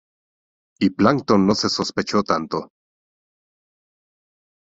Y 0.79 0.89
Plankton 0.89 1.45
no 1.45 1.53
se 1.53 1.69
sospechó 1.69 2.23
tanto. 2.23 2.69